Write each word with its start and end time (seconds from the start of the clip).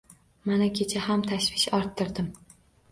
Mana 0.51 0.69
kecha 0.79 1.03
ham 1.11 1.27
tashvish 1.29 1.71
orttirdim 1.81 2.35